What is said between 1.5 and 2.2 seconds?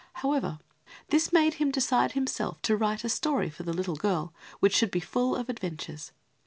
him decide